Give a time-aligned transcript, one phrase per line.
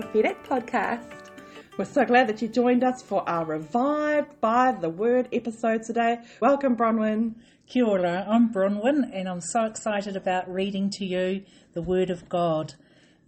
[0.00, 1.32] Prophetic Podcast.
[1.76, 6.20] We're so glad that you joined us for our Revived by the Word episode today.
[6.40, 7.34] Welcome, Bronwyn.
[7.66, 11.42] Kia ora, I'm Bronwyn, and I'm so excited about reading to you
[11.74, 12.74] the Word of God.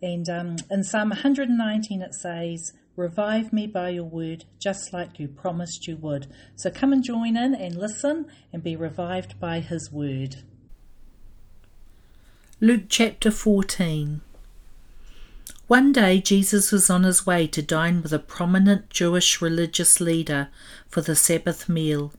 [0.01, 5.27] And um, in Psalm 119 it says, Revive me by your word, just like you
[5.27, 6.29] promised you would.
[6.55, 10.45] So come and join in and listen and be revived by his word.
[12.61, 14.21] Luke chapter 14.
[15.71, 20.49] One day Jesus was on his way to dine with a prominent Jewish religious leader
[20.89, 22.13] for the Sabbath meal.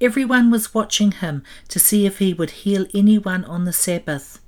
[0.00, 4.40] Everyone was watching him to see if he would heal anyone on the Sabbath.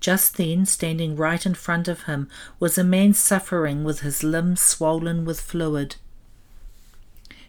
[0.00, 4.62] Just then, standing right in front of him, was a man suffering with his limbs
[4.62, 5.96] swollen with fluid.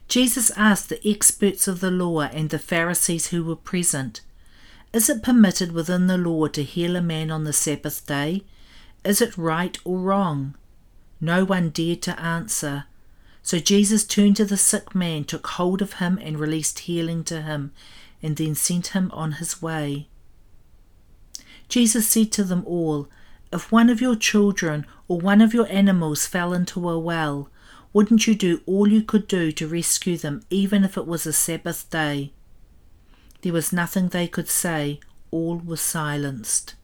[0.09, 4.19] Jesus asked the experts of the law and the Pharisees who were present,
[4.91, 8.43] Is it permitted within the law to heal a man on the Sabbath day?
[9.03, 10.55] Is it right or wrong?
[11.21, 12.85] No one dared to answer.
[13.41, 17.41] So Jesus turned to the sick man, took hold of him, and released healing to
[17.41, 17.71] him,
[18.21, 20.07] and then sent him on his way.
[21.69, 23.07] Jesus said to them all,
[23.53, 27.49] If one of your children or one of your animals fell into a well,
[27.93, 31.33] wouldn't you do all you could do to rescue them, even if it was a
[31.33, 32.33] Sabbath day?
[33.41, 34.99] There was nothing they could say,
[35.31, 36.75] all was silenced.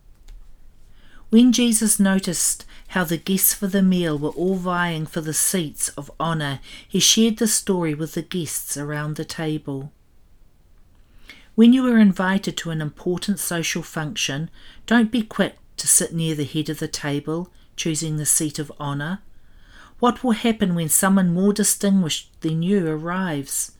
[1.35, 5.89] When Jesus noticed how the guests for the meal were all vying for the seats
[5.89, 9.91] of honour, he shared the story with the guests around the table.
[11.53, 14.49] When you are invited to an important social function,
[14.85, 18.71] don't be quick to sit near the head of the table, choosing the seat of
[18.79, 19.19] honour.
[19.99, 23.73] What will happen when someone more distinguished than you arrives?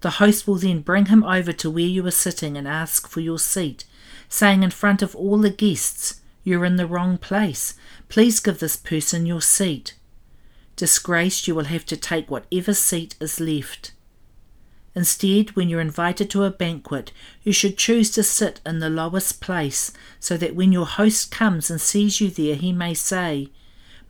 [0.00, 3.20] The host will then bring him over to where you are sitting and ask for
[3.20, 3.84] your seat,
[4.30, 7.74] saying in front of all the guests, You're in the wrong place.
[8.10, 9.94] Please give this person your seat.
[10.76, 13.92] Disgraced, you will have to take whatever seat is left.
[14.94, 17.12] Instead, when you're invited to a banquet,
[17.42, 19.90] you should choose to sit in the lowest place
[20.20, 23.48] so that when your host comes and sees you there, he may say,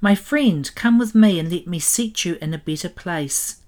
[0.00, 3.60] My friend, come with me and let me seat you in a better place.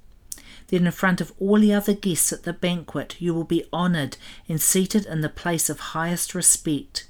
[0.68, 4.16] Then, in front of all the other guests at the banquet, you will be honoured
[4.48, 7.08] and seated in the place of highest respect.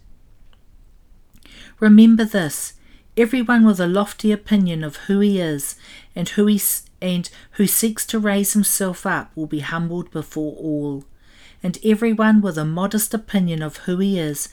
[1.81, 2.75] Remember this
[3.17, 5.77] everyone with a lofty opinion of who he is
[6.15, 6.61] and who he
[7.01, 11.05] and who seeks to raise himself up will be humbled before all.
[11.63, 14.49] And everyone with a modest opinion of who he is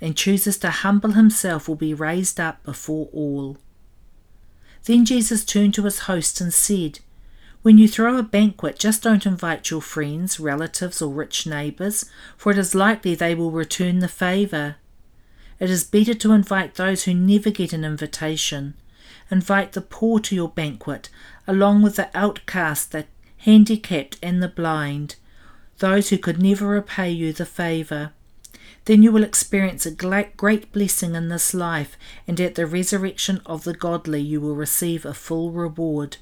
[0.00, 3.58] and chooses to humble himself will be raised up before all.
[4.84, 7.00] Then Jesus turned to his host and said,
[7.62, 12.04] When you throw a banquet, just don't invite your friends, relatives, or rich neighbours,
[12.36, 14.76] for it is likely they will return the favour.
[15.60, 18.74] It is better to invite those who never get an invitation.
[19.30, 21.08] Invite the poor to your banquet,
[21.46, 23.06] along with the outcast, the
[23.38, 25.16] handicapped, and the blind,
[25.78, 28.12] those who could never repay you the favour.
[28.86, 31.96] Then you will experience a great blessing in this life,
[32.28, 36.18] and at the resurrection of the godly you will receive a full reward.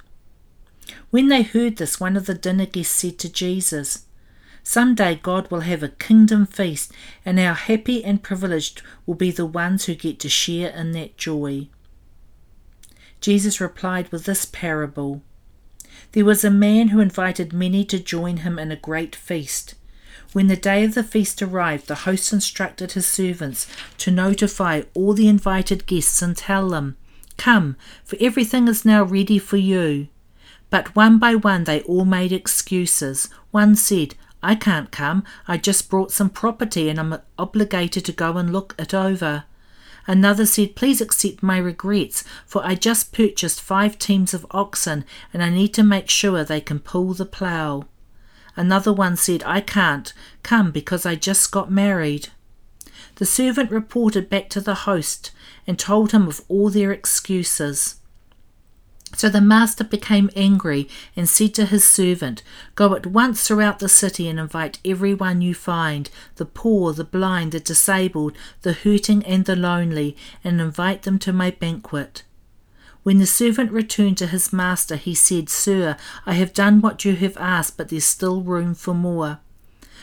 [1.11, 4.05] When they heard this, one of the dinner guests said to Jesus,
[4.65, 6.93] Some day God will have a kingdom feast,
[7.25, 11.17] and our happy and privileged will be the ones who get to share in that
[11.17, 11.69] joy.
[13.21, 15.23] Jesus replied with this parable
[16.13, 19.75] There was a man who invited many to join him in a great feast.
[20.33, 23.67] When the day of the feast arrived, the host instructed his servants
[23.99, 26.97] to notify all the invited guests and tell them,
[27.37, 30.09] Come, for everything is now ready for you.
[30.71, 33.29] But one by one they all made excuses.
[33.51, 38.37] One said, I can't come, I just brought some property and I'm obligated to go
[38.37, 39.45] and look it over.
[40.07, 45.43] Another said, Please accept my regrets, for I just purchased five teams of oxen and
[45.43, 47.85] I need to make sure they can pull the plough.
[48.57, 50.13] Another one said, I can't
[50.43, 52.29] come because I just got married.
[53.17, 55.31] The servant reported back to the host
[55.67, 57.97] and told him of all their excuses.
[59.15, 62.43] So the master became angry and said to his servant,
[62.75, 67.53] Go at once throughout the city and invite everyone you find the poor, the blind,
[67.53, 72.25] the disabled, the hurting, and the lonely and invite them to my banquet.
[73.03, 77.17] When the servant returned to his master, he said, Sir, I have done what you
[77.17, 79.41] have asked, but there's still room for more.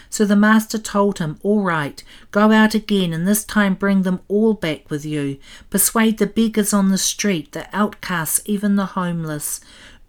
[0.10, 4.22] So the master told him, All right, go out again, and this time bring them
[4.28, 5.38] all back with you.
[5.70, 9.62] Persuade the beggars on the street, the outcasts, even the homeless.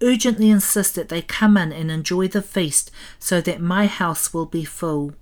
[0.03, 4.47] Urgently insist that they come in and enjoy the feast, so that my house will
[4.47, 5.13] be full.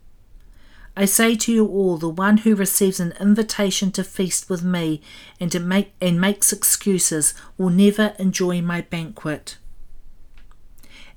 [0.96, 5.00] I say to you all, the one who receives an invitation to feast with me
[5.38, 9.58] and, make, and makes excuses will never enjoy my banquet.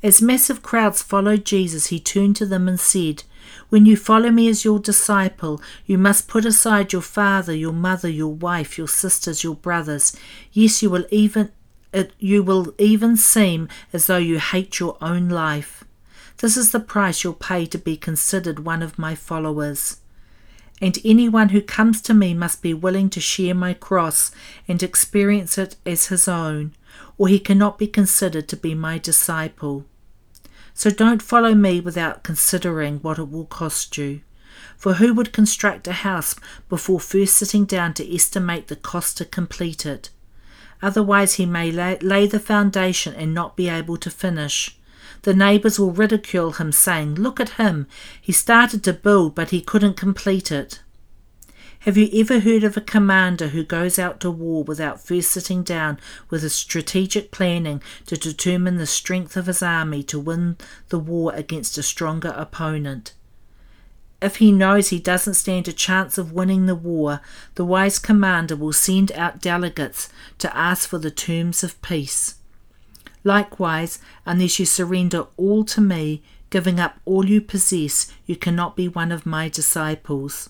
[0.03, 3.23] As massive crowds followed Jesus, he turned to them and said,
[3.69, 8.09] When you follow me as your disciple, you must put aside your father, your mother,
[8.09, 10.17] your wife, your sisters, your brothers.
[10.51, 11.51] Yes, you will even
[11.93, 15.83] it, you will even seem as though you hate your own life.
[16.37, 19.97] This is the price you'll pay to be considered one of my followers.
[20.81, 24.31] And anyone who comes to me must be willing to share my cross
[24.67, 26.73] and experience it as his own,
[27.19, 29.85] or he cannot be considered to be my disciple.
[30.73, 34.21] So don't follow me without considering what it will cost you.
[34.77, 36.35] For who would construct a house
[36.69, 40.09] before first sitting down to estimate the cost to complete it?
[40.81, 44.77] Otherwise, he may lay, lay the foundation and not be able to finish.
[45.23, 47.85] The neighbours will ridicule him, saying, Look at him.
[48.19, 50.81] He started to build, but he couldn't complete it.
[51.85, 55.63] Have you ever heard of a commander who goes out to war without first sitting
[55.63, 55.99] down
[56.29, 60.57] with a strategic planning to determine the strength of his army to win
[60.89, 63.15] the war against a stronger opponent?
[64.21, 67.19] If he knows he doesn't stand a chance of winning the war,
[67.55, 70.07] the wise commander will send out delegates
[70.37, 72.35] to ask for the terms of peace.
[73.23, 78.87] Likewise, unless you surrender all to me, giving up all you possess, you cannot be
[78.87, 80.47] one of my disciples.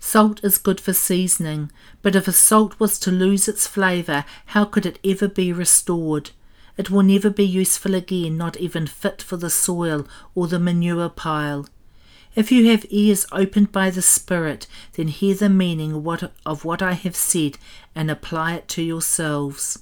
[0.00, 1.70] Salt is good for seasoning,
[2.02, 6.30] but if a salt was to lose its flavour, how could it ever be restored?
[6.76, 11.08] It will never be useful again, not even fit for the soil or the manure
[11.08, 11.66] pile.
[12.34, 15.92] If you have ears opened by the Spirit, then hear the meaning
[16.46, 17.58] of what, I have said
[17.94, 19.80] and apply it to yourselves.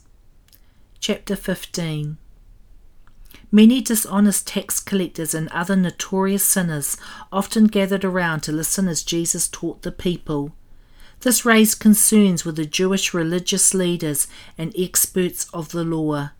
[0.98, 2.16] Chapter 15
[3.52, 6.96] Many dishonest tax collectors and other notorious sinners
[7.30, 10.52] often gathered around to listen as Jesus taught the people.
[11.20, 14.26] This raised concerns with the Jewish religious leaders
[14.58, 16.30] and experts of the law.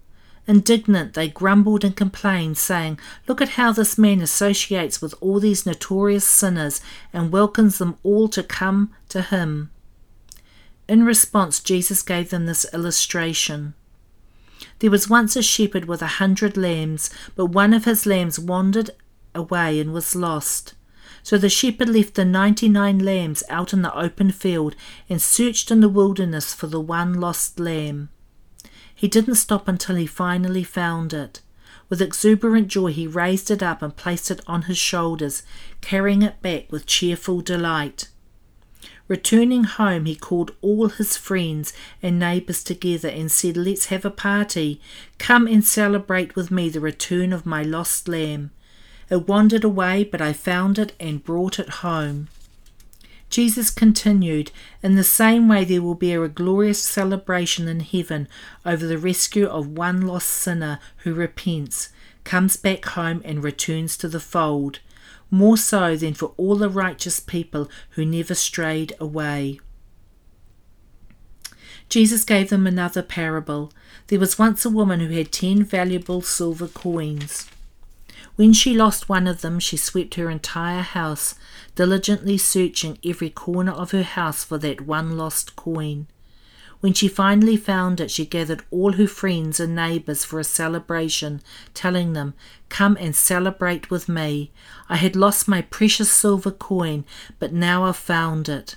[0.49, 5.67] Indignant, they grumbled and complained, saying, Look at how this man associates with all these
[5.67, 6.81] notorious sinners
[7.13, 9.71] and welcomes them all to come to him.
[10.89, 13.75] In response, Jesus gave them this illustration.
[14.79, 18.91] There was once a shepherd with a hundred lambs, but one of his lambs wandered
[19.35, 20.75] away and was lost.
[21.23, 24.77] So the shepherd left the ninety nine lambs out in the open field
[25.09, 28.11] and searched in the wilderness for the one lost lamb.
[28.95, 31.41] He didn't stop until he finally found it.
[31.89, 35.43] With exuberant joy, he raised it up and placed it on his shoulders,
[35.81, 38.09] carrying it back with cheerful delight.
[39.09, 41.73] Returning home, he called all his friends
[42.03, 44.81] and neighbours together and said, Let's have a party.
[45.19, 48.51] Come and celebrate with me the return of my lost lamb.
[49.09, 52.29] It wandered away, but I found it and brought it home.
[53.31, 54.51] Jesus continued,
[54.83, 58.27] In the same way, there will be a glorious celebration in heaven
[58.65, 61.91] over the rescue of one lost sinner who repents,
[62.25, 64.81] comes back home, and returns to the fold
[65.31, 69.61] more so than for all the righteous people who never strayed away.
[71.89, 73.73] Jesus gave them another parable.
[74.09, 77.49] There was once a woman who had ten valuable silver coins.
[78.35, 81.37] When she lost one of them, she swept her entire house,
[81.75, 86.07] diligently searching every corner of her house for that one lost coin.
[86.81, 91.41] When she finally found it, she gathered all her friends and neighbours for a celebration,
[91.75, 92.35] telling them,
[92.69, 94.53] Come and celebrate with me.
[94.89, 97.05] I had lost my precious silver coin,
[97.39, 98.77] but now I've found it.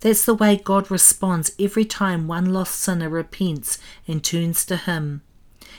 [0.00, 5.22] That's the way God responds every time one lost sinner repents and turns to Him.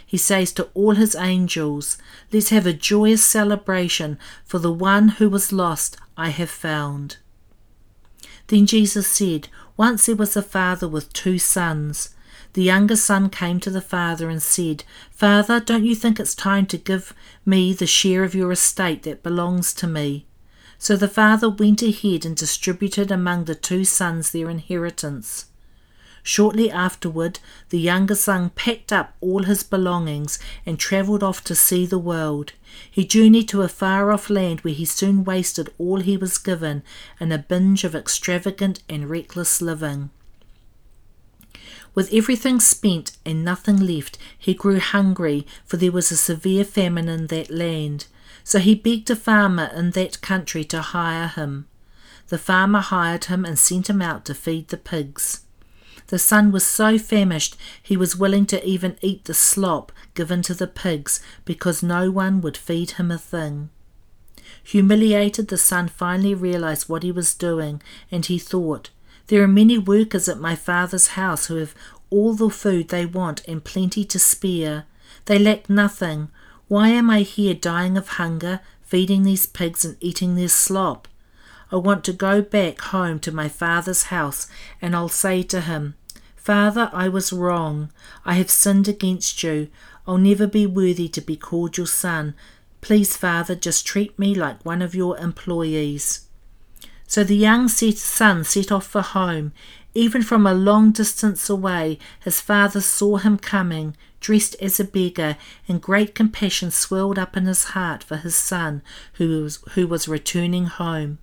[0.06, 1.98] He says to all His angels,
[2.32, 7.18] Let's have a joyous celebration, for the one who was lost I have found.
[8.48, 9.48] Then Jesus said,
[9.78, 12.16] once there was a father with two sons.
[12.54, 16.66] The younger son came to the father and said, Father, don't you think it's time
[16.68, 17.14] to give
[17.46, 20.26] me the share of your estate that belongs to me?
[20.78, 25.48] So the father went ahead and distributed among the two sons their inheritance.
[26.28, 27.40] Shortly afterward,
[27.70, 32.54] the younger son packed up all his belongings and travelled off to see the world.
[32.90, 36.82] He journeyed to a far off land where he soon wasted all he was given
[37.20, 40.10] in a binge of extravagant and reckless living.
[41.94, 47.08] With everything spent and nothing left, he grew hungry, for there was a severe famine
[47.08, 48.08] in that land.
[48.44, 51.68] So he begged a farmer in that country to hire him.
[52.30, 55.45] The farmer hired him and sent him out to feed the pigs.
[56.08, 60.54] The son was so famished he was willing to even eat the slop given to
[60.54, 63.70] the pigs because no one would feed him a thing.
[64.64, 67.82] Humiliated, the son finally realized what he was doing,
[68.12, 68.90] and he thought,
[69.28, 71.76] There are many workers at my father's house who have
[72.10, 74.86] all the food they want and plenty to spare.
[75.26, 76.30] They lack nothing.
[76.68, 81.08] Why am I here dying of hunger, feeding these pigs and eating their slop?
[81.72, 84.48] I want to go back home to my father's house,
[84.82, 85.96] and I'll say to him,
[86.36, 87.92] Father, I was wrong.
[88.24, 89.70] I have sinned against you.
[90.06, 92.36] I'll never be worthy to be called your son.
[92.82, 96.28] Please, Father, just treat me like one of your employees.
[97.08, 99.54] So the young son set off for home.
[99.96, 105.38] Even from a long distance away, his father saw him coming, dressed as a beggar,
[105.68, 110.08] and great compassion swelled up in his heart for his son who was, who was
[110.08, 111.18] returning home.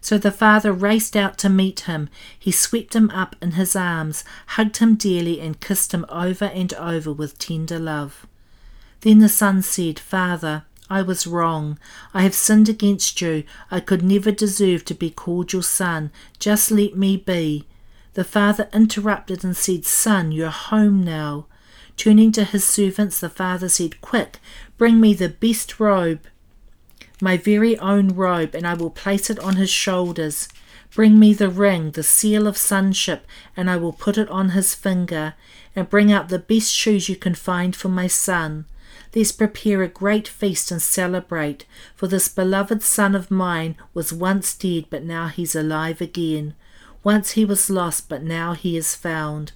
[0.00, 2.08] So the father raced out to meet him.
[2.38, 6.72] He swept him up in his arms, hugged him dearly, and kissed him over and
[6.74, 8.26] over with tender love.
[9.00, 11.78] Then the son said, Father, I was wrong.
[12.14, 13.44] I have sinned against you.
[13.70, 16.12] I could never deserve to be called your son.
[16.38, 17.66] Just let me be.
[18.14, 21.46] The father interrupted and said, Son, you're home now.
[21.96, 24.38] Turning to his servants, the father said, Quick,
[24.78, 26.20] bring me the best robe
[27.20, 30.48] my very own robe, and I will place it on his shoulders.
[30.94, 34.74] Bring me the ring, the seal of sonship, and I will put it on his
[34.74, 35.34] finger,
[35.74, 38.66] and bring out the best shoes you can find for my son.
[39.14, 44.54] Let's prepare a great feast and celebrate, for this beloved son of mine was once
[44.54, 46.54] dead, but now he's alive again.
[47.02, 49.52] Once he was lost, but now he is found.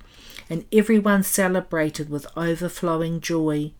[0.48, 3.72] And everyone celebrated with overflowing joy.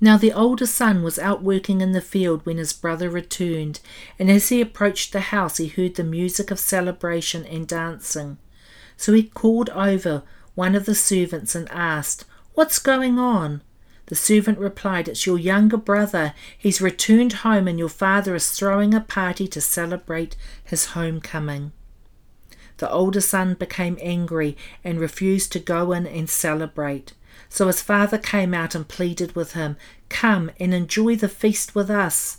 [0.00, 3.80] Now the older son was out working in the field when his brother returned,
[4.18, 8.38] and as he approached the house he heard the music of celebration and dancing.
[8.96, 10.22] So he called over
[10.54, 13.62] one of the servants and asked, What's going on?
[14.06, 16.34] The servant replied, It's your younger brother.
[16.58, 21.72] He's returned home, and your father is throwing a party to celebrate his homecoming.
[22.78, 27.12] The older son became angry and refused to go in and celebrate.
[27.52, 29.76] So his father came out and pleaded with him,
[30.08, 32.38] Come and enjoy the feast with us.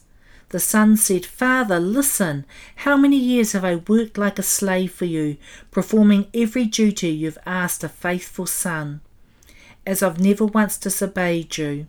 [0.50, 2.46] The son said, Father, listen.
[2.78, 5.38] How many years have I worked like a slave for you,
[5.70, 9.02] performing every duty you've asked a faithful son,
[9.86, 11.86] as I've never once disobeyed you.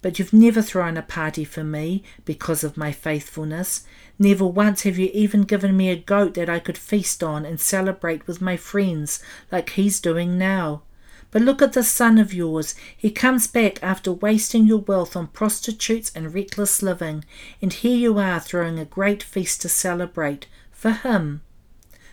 [0.00, 3.84] But you've never thrown a party for me because of my faithfulness.
[4.20, 7.60] Never once have you even given me a goat that I could feast on and
[7.60, 10.82] celebrate with my friends like he's doing now.
[11.30, 12.74] But look at this son of yours.
[12.96, 17.24] He comes back after wasting your wealth on prostitutes and reckless living,
[17.60, 21.42] and here you are throwing a great feast to celebrate for him.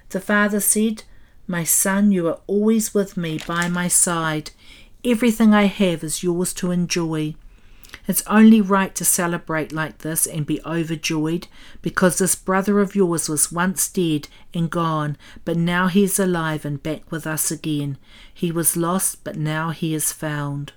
[0.09, 1.03] The father said,
[1.47, 4.51] My son, you are always with me by my side.
[5.03, 7.35] Everything I have is yours to enjoy.
[8.07, 11.47] It's only right to celebrate like this and be overjoyed
[11.81, 16.65] because this brother of yours was once dead and gone, but now he is alive
[16.65, 17.97] and back with us again.
[18.31, 20.73] He was lost, but now he is found.